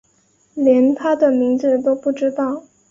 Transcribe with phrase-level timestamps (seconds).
[0.55, 2.63] 连他的名字都不知道